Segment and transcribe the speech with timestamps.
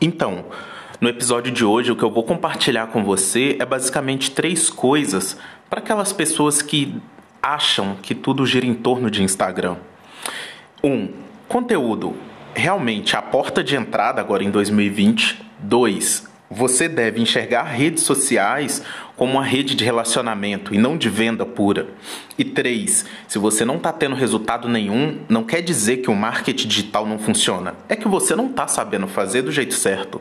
[0.00, 0.44] Então,
[1.00, 5.36] no episódio de hoje, o que eu vou compartilhar com você é basicamente três coisas
[5.68, 6.94] para aquelas pessoas que
[7.42, 9.76] acham que tudo gira em torno de Instagram.
[10.82, 11.08] Um,
[11.48, 12.16] conteúdo
[12.54, 15.42] realmente a porta de entrada agora em 2020.
[15.58, 18.82] Dois, você deve enxergar redes sociais
[19.16, 21.88] como uma rede de relacionamento e não de venda pura.
[22.38, 26.68] E três, se você não está tendo resultado nenhum, não quer dizer que o marketing
[26.68, 27.74] digital não funciona.
[27.88, 30.20] É que você não está sabendo fazer do jeito certo.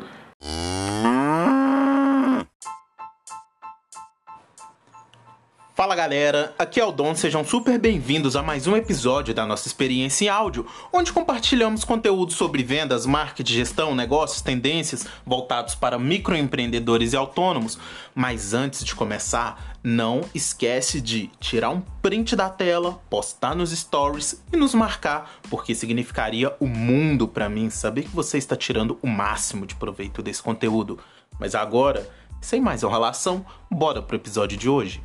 [6.03, 10.25] Galera, aqui é o Dom, sejam super bem-vindos a mais um episódio da nossa experiência
[10.25, 17.15] em áudio, onde compartilhamos conteúdo sobre vendas, marketing, gestão, negócios, tendências voltados para microempreendedores e
[17.15, 17.79] autônomos.
[18.13, 24.43] Mas antes de começar, não esquece de tirar um print da tela, postar nos stories
[24.51, 29.07] e nos marcar, porque significaria o mundo para mim saber que você está tirando o
[29.07, 30.99] máximo de proveito desse conteúdo.
[31.39, 32.05] Mas agora,
[32.41, 35.01] sem mais enrolação, bora pro episódio de hoje.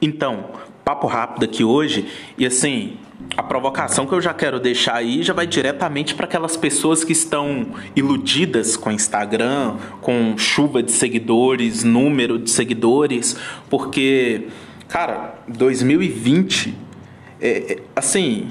[0.00, 0.50] Então,
[0.84, 2.96] papo rápido aqui hoje e assim,
[3.36, 7.12] a provocação que eu já quero deixar aí já vai diretamente para aquelas pessoas que
[7.12, 13.36] estão iludidas com Instagram, com chuva de seguidores, número de seguidores,
[13.68, 14.48] porque,
[14.88, 16.74] cara, 2020,
[17.40, 18.48] é, é, assim,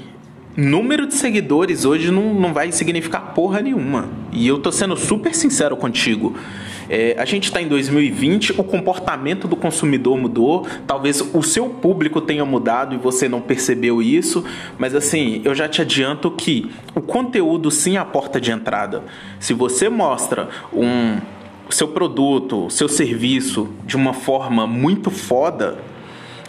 [0.56, 4.08] número de seguidores hoje não, não vai significar porra nenhuma.
[4.32, 6.36] E eu tô sendo super sincero contigo.
[6.88, 12.20] É, a gente está em 2020, o comportamento do consumidor mudou, talvez o seu público
[12.20, 14.44] tenha mudado e você não percebeu isso,
[14.78, 19.04] mas assim, eu já te adianto que o conteúdo sim é a porta de entrada.
[19.38, 21.18] Se você mostra um
[21.70, 25.78] seu produto, seu serviço de uma forma muito foda,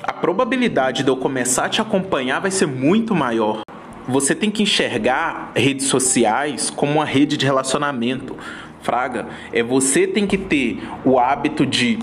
[0.02, 3.62] a probabilidade de eu começar a te acompanhar vai ser muito maior.
[4.08, 8.36] Você tem que enxergar redes sociais como uma rede de relacionamento.
[8.82, 12.00] Fraga, é você tem que ter o hábito de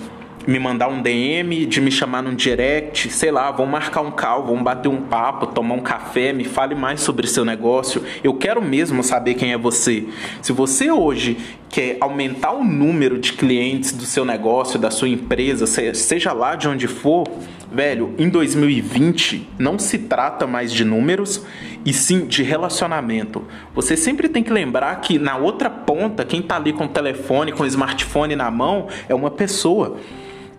[0.47, 4.45] me mandar um DM, de me chamar num direct, sei lá, vamos marcar um call,
[4.47, 8.03] vamos bater um papo, tomar um café, me fale mais sobre seu negócio.
[8.23, 10.07] Eu quero mesmo saber quem é você.
[10.41, 11.37] Se você hoje
[11.69, 16.69] quer aumentar o número de clientes do seu negócio, da sua empresa, seja lá de
[16.69, 17.27] onde for,
[17.73, 21.45] velho, em 2020 não se trata mais de números
[21.87, 23.45] e sim de relacionamento.
[23.73, 27.53] Você sempre tem que lembrar que na outra ponta, quem está ali com o telefone,
[27.53, 29.97] com o smartphone na mão, é uma pessoa.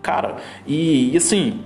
[0.00, 1.60] Cara, e, e assim,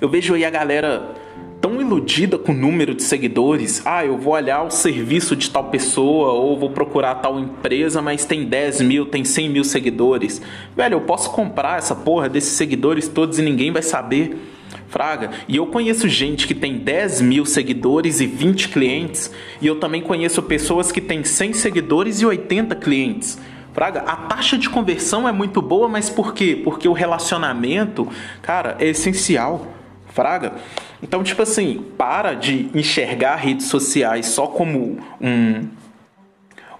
[0.00, 1.14] eu vejo aí a galera
[1.60, 3.82] tão iludida com o número de seguidores.
[3.84, 8.24] Ah, eu vou olhar o serviço de tal pessoa ou vou procurar tal empresa, mas
[8.24, 10.40] tem 10 mil, tem 100 mil seguidores.
[10.76, 14.55] Velho, eu posso comprar essa porra desses seguidores todos e ninguém vai saber.
[14.88, 15.30] Fraga.
[15.48, 19.30] E eu conheço gente que tem 10 mil seguidores e 20 clientes.
[19.60, 23.38] E eu também conheço pessoas que têm 100 seguidores e 80 clientes.
[23.72, 26.60] Fraga, a taxa de conversão é muito boa, mas por quê?
[26.64, 28.08] Porque o relacionamento,
[28.40, 29.66] cara, é essencial.
[30.08, 30.54] Fraga.
[31.02, 35.68] Então, tipo assim, para de enxergar redes sociais só como um,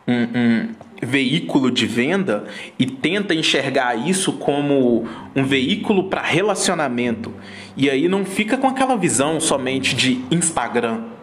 [0.09, 0.69] um, um
[1.02, 2.44] veículo de venda
[2.78, 7.32] e tenta enxergar isso como um veículo para relacionamento.
[7.76, 11.16] E aí não fica com aquela visão somente de Instagram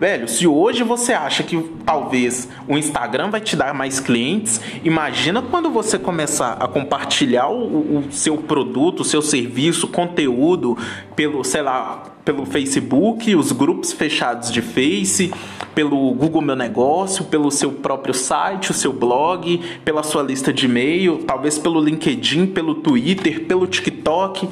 [0.00, 5.42] Velho, se hoje você acha que talvez o Instagram vai te dar mais clientes, imagina
[5.42, 10.74] quando você começar a compartilhar o, o seu produto, o seu serviço, conteúdo
[11.14, 15.32] pelo, sei lá, pelo Facebook, os grupos fechados de Face,
[15.74, 20.66] pelo Google Meu Negócio, pelo seu próprio site, o seu blog, pela sua lista de
[20.66, 24.48] e-mail, talvez pelo LinkedIn, pelo Twitter, pelo TikTok.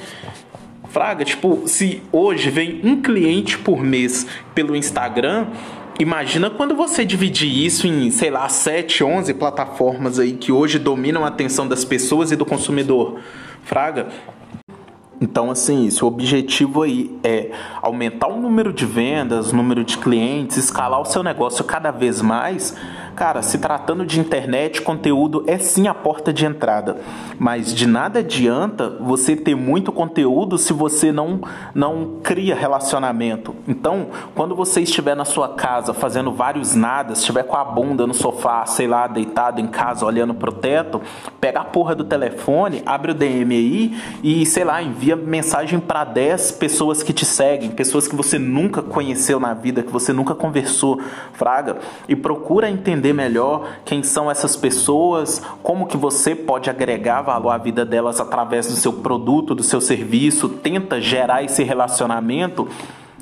[0.89, 5.47] Fraga, tipo, se hoje vem um cliente por mês pelo Instagram,
[6.01, 11.25] imagina quando você dividir isso em, sei lá, 7, 11 plataformas aí que hoje dominam
[11.25, 13.21] a atenção das pessoas e do consumidor.
[13.63, 14.09] Fraga,
[15.21, 17.51] então, assim, se o objetivo aí é
[17.83, 22.23] aumentar o número de vendas, o número de clientes, escalar o seu negócio cada vez
[22.23, 22.77] mais,
[23.19, 26.99] Cara, se tratando de internet, conteúdo é sim a porta de entrada,
[27.37, 31.41] mas de nada adianta você ter muito conteúdo se você não
[31.75, 33.57] não cria relacionamento.
[33.67, 34.07] Então,
[34.37, 38.65] quando você estiver na sua casa fazendo vários nadas, estiver com a bunda no sofá,
[38.67, 41.03] sei lá, deitado em casa olhando pro teto,
[41.41, 46.05] pega a porra do telefone, abre o DM aí e, sei lá, envia mensagem para
[46.05, 50.37] 10 pessoas que te seguem, pessoas que você nunca conheceu na vida, que você nunca
[50.37, 51.01] conversou,
[51.33, 51.79] fraga,
[52.09, 57.51] e procura entender entender melhor quem são essas pessoas, como que você pode agregar valor
[57.51, 62.69] à vida delas através do seu produto, do seu serviço, tenta gerar esse relacionamento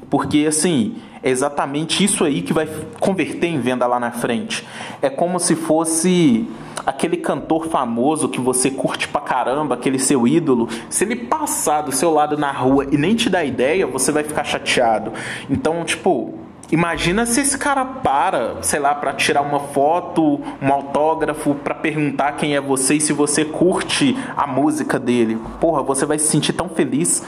[0.09, 2.69] Porque assim, é exatamente isso aí que vai
[3.01, 4.65] converter em venda lá na frente.
[5.03, 6.49] É como se fosse
[6.85, 10.69] aquele cantor famoso que você curte pra caramba, aquele seu ídolo.
[10.89, 14.23] Se ele passar do seu lado na rua e nem te dá ideia, você vai
[14.23, 15.13] ficar chateado.
[15.51, 21.55] Então, tipo, Imagina se esse cara para, sei lá, para tirar uma foto, um autógrafo,
[21.55, 25.39] para perguntar quem é você e se você curte a música dele.
[25.61, 27.25] Porra, você vai se sentir tão feliz.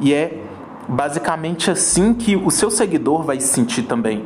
[0.00, 0.42] E é
[0.88, 4.24] basicamente assim que o seu seguidor vai se sentir também.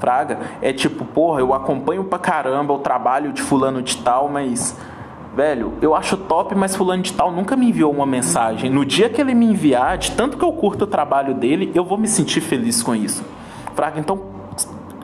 [0.00, 4.76] Fraga, é tipo, porra, eu acompanho pra caramba o trabalho de fulano de tal, mas
[5.36, 8.68] velho, eu acho top, mas fulano de tal nunca me enviou uma mensagem.
[8.68, 11.84] No dia que ele me enviar, de tanto que eu curto o trabalho dele, eu
[11.84, 13.22] vou me sentir feliz com isso.
[13.74, 14.40] Fraga, então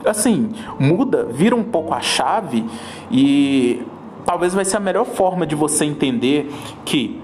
[0.05, 2.65] assim, muda, vira um pouco a chave
[3.11, 3.81] e
[4.25, 6.51] talvez vai ser a melhor forma de você entender
[6.85, 7.21] que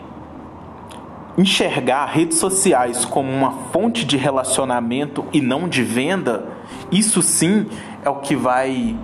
[1.37, 6.45] enxergar redes sociais como uma fonte de relacionamento e não de venda,
[6.91, 7.65] isso sim
[8.03, 8.95] é o que vai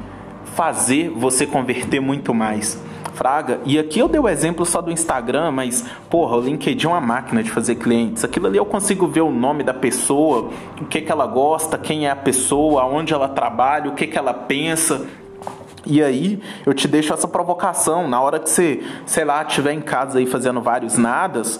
[0.56, 2.82] fazer você converter muito mais.
[3.20, 6.90] Fraga, e aqui eu dei o exemplo só do Instagram, mas porra, o LinkedIn é
[6.90, 8.24] uma máquina de fazer clientes.
[8.24, 12.08] Aquilo ali eu consigo ver o nome da pessoa, o que, que ela gosta, quem
[12.08, 15.06] é a pessoa, onde ela trabalha, o que, que ela pensa.
[15.86, 18.08] E aí, eu te deixo essa provocação.
[18.08, 21.60] Na hora que você, sei lá, estiver em casa aí fazendo vários nadas,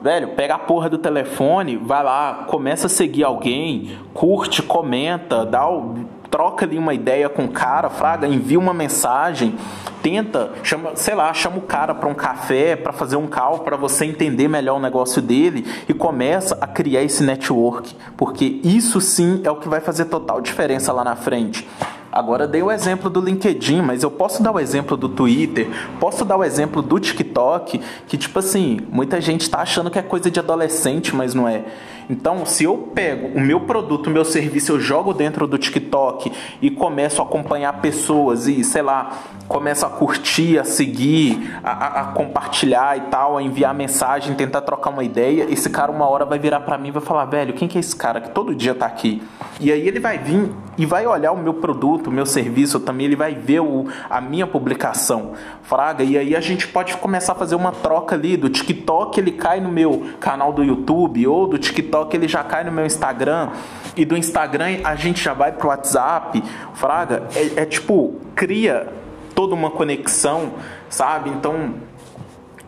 [0.00, 5.68] Velho, pega a porra do telefone, vai lá, começa a seguir alguém, curte, comenta, dá
[5.68, 9.56] o, troca ali uma ideia com o cara, fraga, envia uma mensagem,
[10.02, 13.76] tenta, chama, sei lá, chama o cara para um café, para fazer um call, para
[13.76, 19.40] você entender melhor o negócio dele e começa a criar esse network, porque isso sim
[19.44, 21.66] é o que vai fazer total diferença lá na frente.
[22.12, 25.68] Agora dei o exemplo do LinkedIn, mas eu posso dar o exemplo do Twitter,
[26.00, 30.02] posso dar o exemplo do TikTok, que tipo assim, muita gente está achando que é
[30.02, 31.64] coisa de adolescente, mas não é.
[32.10, 36.32] Então, se eu pego o meu produto, o meu serviço, eu jogo dentro do TikTok
[36.60, 39.12] e começo a acompanhar pessoas e, sei lá,
[39.46, 44.90] começo a curtir, a seguir, a, a, compartilhar e tal, a enviar mensagem, tentar trocar
[44.90, 47.68] uma ideia, esse cara uma hora vai virar para mim e vai falar, velho, quem
[47.68, 49.22] que é esse cara que todo dia tá aqui?
[49.60, 53.06] E aí ele vai vir e vai olhar o meu produto, o meu serviço também,
[53.06, 55.32] ele vai ver o, a minha publicação,
[55.62, 59.32] fraga, e aí a gente pode começar a fazer uma troca ali, do TikTok ele
[59.32, 62.86] cai no meu canal do YouTube, ou do TikTok TikTok ele já cai no meu
[62.86, 63.50] Instagram
[63.96, 66.42] e do Instagram a gente já vai pro WhatsApp,
[66.74, 68.88] fraga, é, é tipo cria
[69.34, 70.52] toda uma conexão,
[70.88, 71.30] sabe?
[71.30, 71.74] Então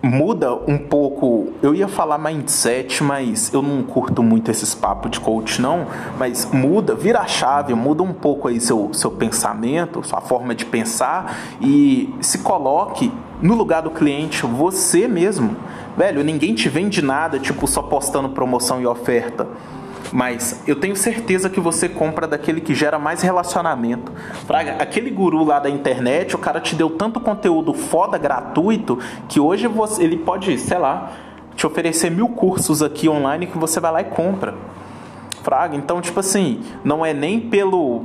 [0.02, 1.52] muda um pouco.
[1.62, 5.86] Eu ia falar mindset, mas eu não curto muito esses papos de coach, não.
[6.18, 10.64] Mas muda, vira a chave, muda um pouco aí seu, seu pensamento, sua forma de
[10.64, 15.56] pensar e se coloque no lugar do cliente, você mesmo.
[15.96, 19.46] Velho, ninguém te vende nada, tipo, só postando promoção e oferta.
[20.12, 24.12] Mas eu tenho certeza que você compra daquele que gera mais relacionamento.
[24.46, 28.98] Fraga, aquele guru lá da internet, o cara te deu tanto conteúdo foda, gratuito,
[29.28, 31.12] que hoje você, ele pode, sei lá,
[31.54, 34.54] te oferecer mil cursos aqui online que você vai lá e compra.
[35.42, 38.04] Fraga, então, tipo assim, não é nem pelo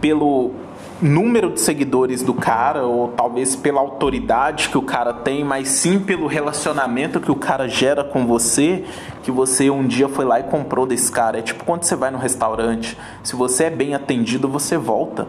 [0.00, 0.52] pelo
[1.00, 5.98] número de seguidores do cara, ou talvez pela autoridade que o cara tem, mas sim
[6.00, 8.84] pelo relacionamento que o cara gera com você,
[9.22, 11.38] que você um dia foi lá e comprou desse cara.
[11.38, 15.26] É tipo quando você vai no restaurante, se você é bem atendido, você volta.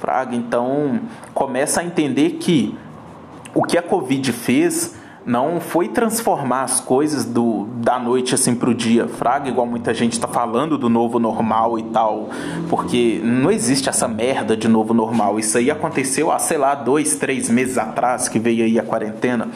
[0.00, 1.00] Fraga, então
[1.34, 2.76] começa a entender que
[3.54, 4.94] o que a Covid fez
[5.28, 9.92] não foi transformar as coisas do, da noite assim para o dia, fraga, igual muita
[9.92, 12.30] gente está falando do novo normal e tal,
[12.70, 15.38] porque não existe essa merda de novo normal.
[15.38, 19.48] Isso aí aconteceu há, sei lá, dois, três meses atrás que veio aí a quarentena.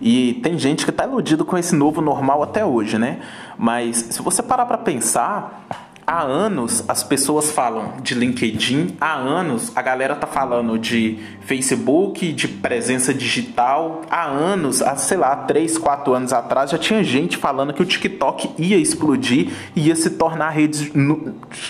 [0.00, 3.18] E tem gente que está iludido com esse novo normal até hoje, né?
[3.58, 5.66] Mas se você parar para pensar,
[6.10, 12.32] há anos as pessoas falam de LinkedIn, há anos a galera tá falando de Facebook,
[12.32, 14.02] de presença digital.
[14.10, 17.84] Há anos, há, sei lá, 3, 4 anos atrás, já tinha gente falando que o
[17.84, 20.92] TikTok ia explodir e ia se tornar a rede,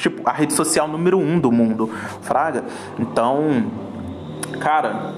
[0.00, 1.90] tipo, a rede social número um do mundo.
[2.22, 2.64] Fraga?
[2.98, 3.66] Então,
[4.58, 5.12] cara,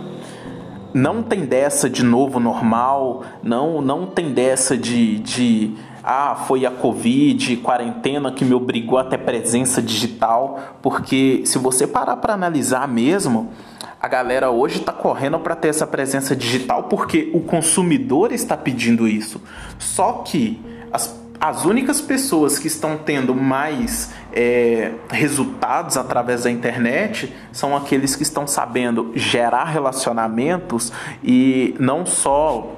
[0.92, 6.70] não tem dessa de novo normal, não, não tem dessa de, de ah, foi a
[6.70, 12.88] Covid, quarentena que me obrigou a ter presença digital, porque se você parar para analisar
[12.88, 13.52] mesmo,
[14.00, 19.06] a galera hoje está correndo para ter essa presença digital porque o consumidor está pedindo
[19.06, 19.40] isso.
[19.78, 20.60] Só que
[20.92, 28.16] as, as únicas pessoas que estão tendo mais é, resultados através da internet são aqueles
[28.16, 30.92] que estão sabendo gerar relacionamentos
[31.22, 32.74] e não só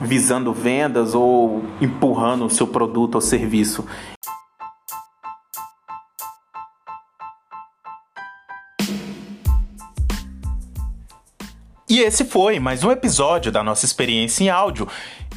[0.00, 3.84] visando vendas ou empurrando o seu produto ou serviço.
[11.88, 14.86] E esse foi mais um episódio da nossa experiência em áudio.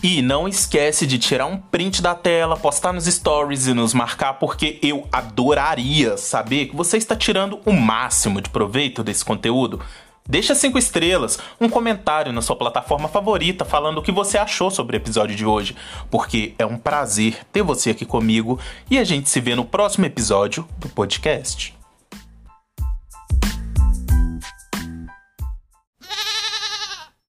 [0.04, 4.34] E não esquece de tirar um print da tela, postar nos stories e nos marcar,
[4.34, 9.80] porque eu adoraria saber que você está tirando o máximo de proveito desse conteúdo.
[10.28, 14.96] Deixa cinco estrelas, um comentário na sua plataforma favorita falando o que você achou sobre
[14.96, 15.76] o episódio de hoje,
[16.10, 18.58] porque é um prazer ter você aqui comigo
[18.90, 21.83] e a gente se vê no próximo episódio do podcast.